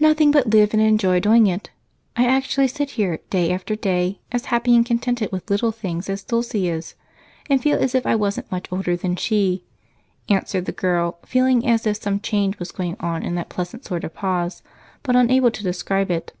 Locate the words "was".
12.58-12.72